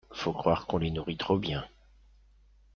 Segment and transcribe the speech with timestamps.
[0.11, 1.63] Faut croire qu’on les nourrit trop bien.